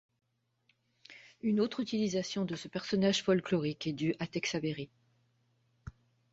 Une 1.41 1.59
autre 1.59 1.79
utilisation 1.79 2.43
de 2.43 2.55
ce 2.55 2.67
personnage 2.67 3.21
folklorique 3.21 3.85
est 3.85 3.93
due 3.93 4.15
à 4.17 4.25
Tex 4.25 4.55
Avery. 4.55 4.89